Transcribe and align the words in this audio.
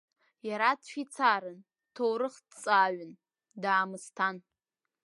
Иара 0.47 0.69
дфицарын, 0.81 1.59
дҭоурыхҭҵааҩын, 1.87 3.11
даамысҭан. 3.61 4.37